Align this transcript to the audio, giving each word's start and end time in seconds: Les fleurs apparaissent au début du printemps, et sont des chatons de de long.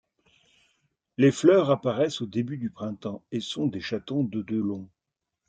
Les 1.19 1.29
fleurs 1.31 1.69
apparaissent 1.69 2.21
au 2.21 2.25
début 2.25 2.57
du 2.57 2.71
printemps, 2.71 3.23
et 3.31 3.39
sont 3.39 3.67
des 3.67 3.81
chatons 3.81 4.23
de 4.23 4.41
de 4.41 4.57
long. 4.57 4.89